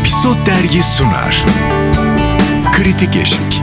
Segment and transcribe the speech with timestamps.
[0.00, 1.44] Episod Dergi sunar.
[2.72, 3.62] Kritik Eşik.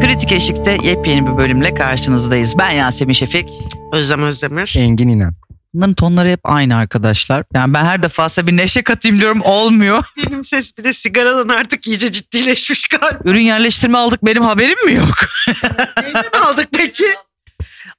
[0.00, 2.58] Kritik Eşik'te yepyeni bir bölümle karşınızdayız.
[2.58, 3.50] Ben Yasemin Şefik.
[3.92, 4.74] Özlem Özdemir.
[4.78, 5.34] Engin İnan.
[5.74, 7.44] Bunların tonları hep aynı arkadaşlar.
[7.54, 10.04] Yani ben her defasında bir neşe katayım diyorum olmuyor.
[10.26, 13.18] Benim ses bir de sigaradan artık iyice ciddileşmiş galiba.
[13.24, 15.14] Ürün yerleştirme aldık benim haberim mi yok?
[16.02, 17.04] Neyden aldık peki?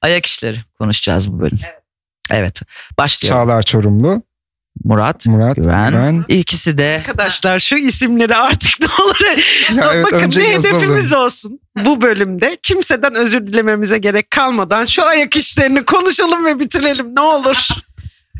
[0.02, 1.58] Ayak işleri konuşacağız bu bölüm.
[2.30, 2.62] Evet.
[2.98, 3.38] Başlayalım.
[3.40, 4.22] Çağlar Çorumlu.
[4.84, 5.90] Murat, Murat Güven.
[5.90, 6.24] Güven.
[6.28, 9.38] İkisi de Arkadaşlar şu isimleri artık ne olur.
[9.76, 10.76] Ya evet, Bakın önce yazalım.
[10.76, 11.60] hedefimiz olsun.
[11.84, 17.68] Bu bölümde kimseden özür dilememize gerek kalmadan şu ayak işlerini konuşalım ve bitirelim ne olur.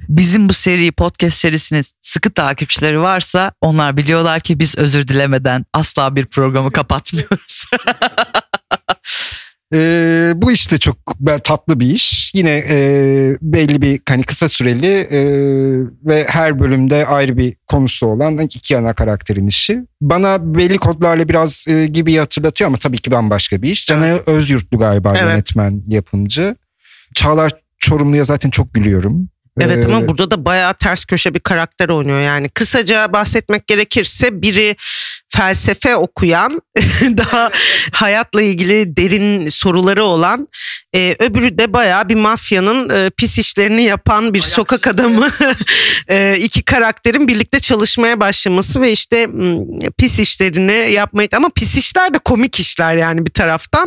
[0.09, 6.16] bizim bu seri podcast serisinin sıkı takipçileri varsa onlar biliyorlar ki biz özür dilemeden asla
[6.16, 7.65] bir programı kapatmıyoruz.
[9.75, 12.35] Ee, bu işte çok ben- tatlı bir iş.
[12.35, 12.77] Yine e,
[13.43, 15.21] belli bir hani kısa süreli e,
[16.05, 19.79] ve her bölümde ayrı bir konusu olan iki ana karakterin işi.
[20.01, 23.87] Bana belli kodlarla biraz e, gibi hatırlatıyor ama tabii ki bambaşka bir iş.
[23.87, 25.23] Caner Özyurtlu galiba Evet.
[25.23, 26.57] yönetmen, yapımcı.
[27.15, 29.29] Çağlar Çorumlu'ya zaten çok gülüyorum.
[29.61, 32.49] Evet Ee, ama burada da bayağı ters köşe bir karakter oynuyor yani.
[32.49, 34.77] Kısaca bahsetmek gerekirse biri
[35.37, 36.63] felsefe okuyan,
[37.16, 37.51] daha
[37.93, 40.49] hayatla ilgili derin soruları olan,
[40.95, 45.29] e, öbürü de bayağı bir mafyanın e, pis işlerini yapan bir sokak adamı.
[46.09, 49.57] e, iki karakterin birlikte çalışmaya başlaması ve işte m,
[49.99, 53.87] pis işlerini yapmayı ama pis işler de komik işler yani bir taraftan.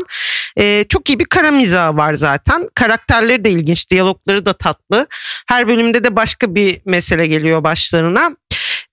[0.59, 2.69] E, çok iyi bir kara mizahı var zaten.
[2.75, 5.07] Karakterleri de ilginç, diyalogları da tatlı.
[5.47, 8.31] Her bölümde de başka bir mesele geliyor başlarına.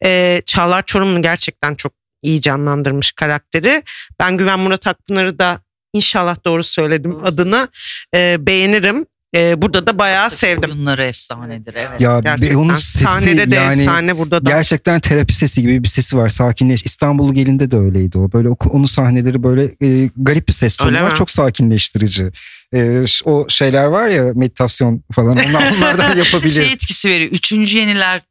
[0.05, 3.83] Ee, Çağlar Çorumlu gerçekten çok iyi canlandırmış karakteri.
[4.19, 5.61] Ben Güven Murat Akpınar'ı da
[5.93, 7.69] inşallah doğru söyledim adını
[8.15, 9.07] e, beğenirim.
[9.37, 10.71] E, burada da bayağı sevdim.
[10.71, 12.01] Oyunları efsanedir evet.
[12.01, 12.57] Ya Gerçekten.
[12.57, 14.51] onun sesi Sahnede de yani efsane burada da.
[14.51, 16.29] Gerçekten terapi sesi gibi bir sesi var.
[16.29, 16.85] Sakinleş.
[16.85, 18.33] İstanbul gelinde de öyleydi o.
[18.33, 21.15] Böyle onun sahneleri böyle e, garip bir ses tonu var.
[21.15, 22.31] Çok sakinleştirici.
[22.75, 25.33] E, o şeyler var ya meditasyon falan.
[25.33, 26.65] Onlar, onlardan yapabilir.
[26.65, 27.31] Şey etkisi veriyor.
[27.31, 28.23] Üçüncü yeniler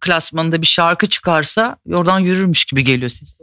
[0.00, 3.36] klasmanında bir şarkı çıkarsa oradan yürürmüş gibi geliyor ses.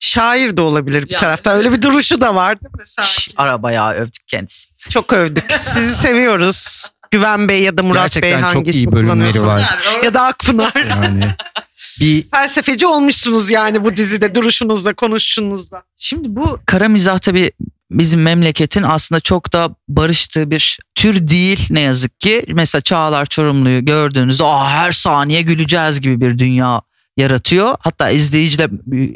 [0.00, 1.18] Şair de olabilir bir Ya.
[1.18, 1.50] tarafta.
[1.52, 3.04] Öyle bir duruşu da var değil mi?
[3.06, 3.28] Şş.
[3.36, 4.76] Arabaya övdük kendisini.
[4.90, 5.58] Çok övdük.
[5.60, 6.90] Sizi seviyoruz.
[7.10, 9.78] Güven Bey ya da Murat Bey Gerçekten çok hangisi iyi bölümleri var.
[10.04, 10.72] Ya da Akpınar.
[10.88, 11.34] Yani
[12.00, 15.82] bir Felsefeci olmuşsunuz yani bu dizide duruşunuzla konuşuşunuzla.
[15.96, 17.52] Şimdi bu kara mizah tabii
[17.90, 22.44] bizim memleketin aslında çok da barıştığı bir tür değil ne yazık ki.
[22.48, 26.82] Mesela Çağlar Çorumlu'yu gördüğünüzde Aa, her saniye güleceğiz gibi bir dünya
[27.16, 27.74] yaratıyor.
[27.80, 28.68] Hatta izleyici de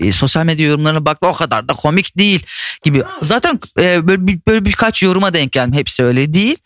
[0.06, 2.42] e, sosyal medya yorumlarına baktı o kadar da komik değil
[2.84, 3.02] gibi.
[3.22, 5.72] Zaten e, böyle, bir- böyle birkaç yoruma denk geldim.
[5.74, 6.56] Hepsi öyle değil.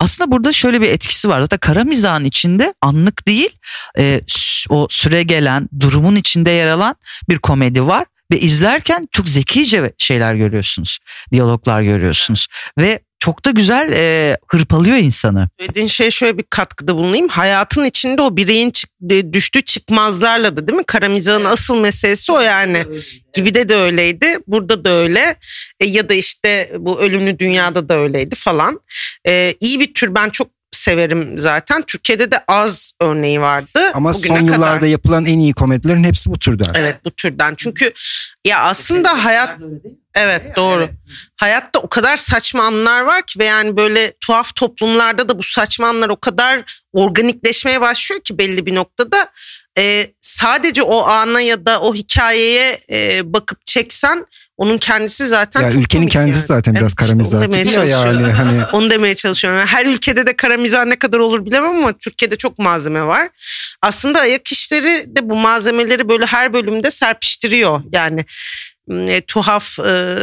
[0.00, 1.40] Aslında burada şöyle bir etkisi var.
[1.40, 3.50] Zaten kara mizahın içinde anlık değil
[3.98, 4.20] e,
[4.68, 6.94] o süre gelen durumun içinde yer alan
[7.28, 8.04] bir komedi var.
[8.32, 10.98] Ve izlerken çok zekice şeyler görüyorsunuz.
[11.32, 12.46] Diyaloglar görüyorsunuz.
[12.78, 15.48] Ve çok da güzel e, hırpalıyor insanı.
[15.60, 17.28] Söylediğin şey şöyle bir katkıda bulunayım.
[17.28, 20.84] Hayatın içinde o bireyin çık- e, düştüğü çıkmazlarla da değil mi?
[20.84, 22.84] Karamizahın asıl meselesi o yani.
[23.34, 24.36] Gibi de de öyleydi.
[24.46, 25.34] Burada da öyle.
[25.80, 28.80] E, ya da işte bu ölümlü dünyada da öyleydi falan.
[29.28, 31.82] E, iyi bir tür ben çok severim zaten.
[31.86, 33.80] Türkiye'de de az örneği vardı.
[33.94, 34.52] ama Bugüne son kadar.
[34.52, 36.72] yıllarda yapılan en iyi komedilerin hepsi bu türden.
[36.74, 37.54] Evet bu türden.
[37.56, 37.92] Çünkü
[38.46, 39.60] ya aslında hayat
[40.18, 40.88] Evet doğru.
[41.36, 45.88] Hayatta o kadar saçma anlar var ki ve yani böyle tuhaf toplumlarda da bu saçma
[45.88, 46.62] anlar o kadar
[46.92, 49.28] organikleşmeye başlıyor ki belli bir noktada.
[49.78, 54.26] Ee, sadece o ana ya da o hikayeye e, bakıp çeksen
[54.56, 56.46] onun kendisi zaten Ya çok ülkenin kendisi yani.
[56.46, 58.30] zaten biraz Evet, işte kara onu mizah demeye gibi ya yani çalışıyorum.
[58.36, 59.58] hani Onu demeye çalışıyorum.
[59.60, 63.28] Yani her ülkede de kara mizah ne kadar olur bilemem ama Türkiye'de çok malzeme var.
[63.82, 67.82] Aslında ayak işleri de bu malzemeleri böyle her bölümde serpiştiriyor.
[67.92, 68.24] Yani
[68.90, 70.16] e, tuhaf e,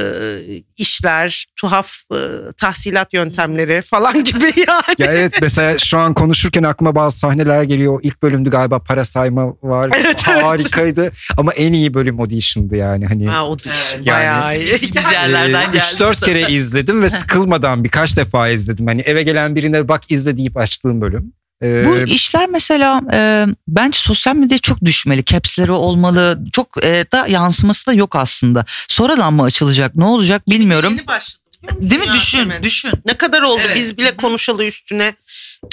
[0.77, 2.17] işler, tuhaf e,
[2.57, 4.95] tahsilat yöntemleri falan gibi yani.
[4.97, 7.99] Ya evet mesela şu an konuşurken aklıma bazı sahneler geliyor.
[8.03, 9.89] İlk bölümde galiba para sayma var.
[9.95, 10.43] Evet, evet.
[10.43, 11.11] Harikaydı.
[11.37, 13.05] Ama en iyi bölüm audition'dı yani.
[13.05, 13.61] Hani Ha, o da
[13.95, 14.81] Evet, bayağı iyi.
[14.95, 15.83] Biz yerlerden geldi.
[15.83, 18.87] 3-4 kere izledim ve sıkılmadan birkaç defa izledim.
[18.87, 21.33] Hani eve gelen birine bak izle deyip açtığım bölüm.
[21.63, 25.25] Ee, Bu işler mesela e, bence sosyal medyaya çok düşmeli.
[25.25, 26.39] Caps'leri olmalı.
[26.51, 28.65] Çok e, da yansıması da yok aslında.
[28.87, 29.95] Sonradan mı açılacak?
[29.95, 30.93] Ne olacak bilmiyorum.
[30.97, 31.41] Yeni başladı.
[31.81, 32.07] Değil mi?
[32.07, 32.91] ya Düşün, düşün.
[33.05, 33.75] Ne kadar oldu Evet.
[33.75, 35.15] biz bile konuşalı üstüne.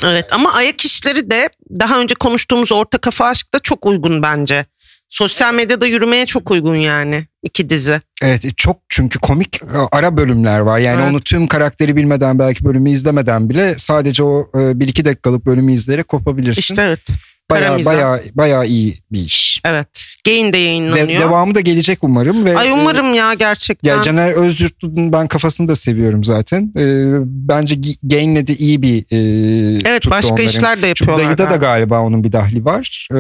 [0.05, 4.67] Evet ama ayak işleri de daha önce konuştuğumuz orta kafa aşkta çok uygun bence.
[5.13, 8.01] Sosyal medyada yürümeye çok uygun yani iki dizi.
[8.23, 10.79] Evet çok çünkü komik e, ara bölümler var.
[10.79, 11.11] Yani Evet.
[11.11, 15.73] onu tüm karakteri bilmeden belki bölümü izlemeden bile sadece o e, bir iki dakikalık bölümü
[15.73, 16.61] izleyerek kopabilirsin.
[16.61, 17.01] İşte evet.
[17.61, 19.61] Baya baya baya iyi bir iş.
[19.65, 19.89] Evet.
[20.27, 21.21] Gain de De- yayınlanıyor.
[21.21, 23.97] devamı da gelecek umarım ve Ay e, umarım ya gerçekten.
[23.97, 26.73] Ya Caner Özyurtlu'nun ben kafasını da seviyorum zaten.
[26.79, 29.17] Ee, bence Gain'le de iyi bir e,
[29.85, 30.49] evet tuttu başka onların.
[30.49, 31.39] işler de Çünkü yapıyorlar.
[31.39, 32.01] Dayı'da da galiba.
[32.01, 33.09] onun bir dahli var.
[33.13, 33.15] Ee,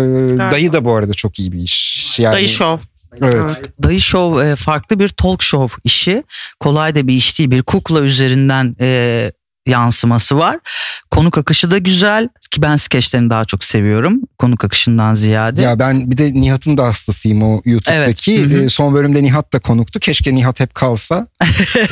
[0.52, 2.18] Dayı da bu arada çok iyi bir iş.
[2.18, 2.88] Yani, Dayı Show.
[3.22, 3.62] Evet.
[3.82, 6.22] Dayı Show e, farklı bir talk show işi.
[6.60, 7.50] Kolay da bir iş değil.
[7.50, 9.32] Bir kukla üzerinden e,
[9.66, 10.58] yansıması var.
[11.10, 14.20] Konuk akışı da güzel ki ben skeçlerini daha çok seviyorum.
[14.38, 15.62] Konuk akışından ziyade.
[15.62, 18.34] Ya ben bir de Nihat'ın da hastasıyım o YouTube'daki.
[18.34, 18.62] Evet, hı hı.
[18.64, 20.00] Ee, son bölümde Nihat da konuktu.
[20.00, 21.26] Keşke Nihat hep kalsa.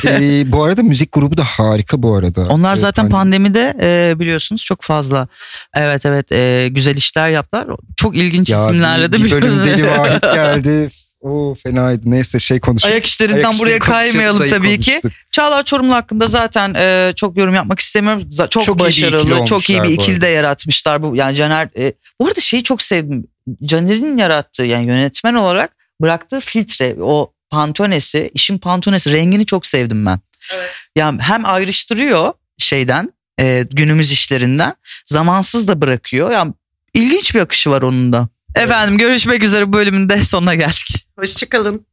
[0.07, 2.41] Ee, bu arada müzik grubu da harika bu arada.
[2.41, 5.27] Onlar Ee, zaten hani- pandemide e, biliyorsunuz çok fazla
[5.75, 7.67] evet evet e, güzel işler yaptılar.
[7.95, 9.59] Çok ilginç Ya isimlerle bir, de bir bölüm.
[9.65, 10.89] Deli Vahit geldi.
[11.21, 12.01] O fenaydı.
[12.11, 12.93] Neyse şey konuşalım.
[12.93, 14.91] Ayak işlerinden Ayak buraya kaymayalım tabii ki.
[15.01, 15.11] konuştuk.
[15.31, 18.21] Çağlar Çorumlu hakkında zaten e, çok yorum yapmak istemiyorum.
[18.31, 21.03] Z- Çok, Çok iyi bir ikili başarılı, çok iyi bir ikili de yaratmışlar.
[21.03, 23.27] Bu yani Caner e, bu arada şeyi çok sevdim.
[23.65, 25.71] Caner'in yarattığı yani yönetmen olarak
[26.01, 30.19] bıraktığı filtre, o pantonesi, işin pantonesi rengini çok sevdim ben.
[30.95, 34.73] Yani hem ayrıştırıyor şeyden, e, günümüz işlerinden,
[35.05, 36.31] zamansız da bırakıyor.
[36.31, 36.53] Yani
[36.93, 38.27] ilginç bir akışı var onun da.
[38.55, 41.07] Efendim görüşmek üzere bu bölümün de sonuna geldik.
[41.19, 41.85] Hoşçakalın.